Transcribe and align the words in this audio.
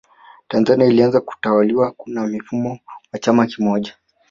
Tanzania 0.47 0.87
ilianza 0.87 1.21
kutawaliwa 1.21 1.93
na 2.05 2.27
mfumo 2.27 2.79
wa 3.13 3.19
chama 3.19 3.45
kimoja 3.47 3.95